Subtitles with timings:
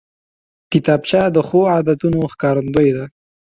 [0.71, 3.05] کتابچه د ښو عادتونو ښکارندوی ده